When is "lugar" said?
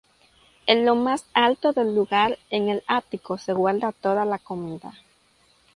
1.93-2.39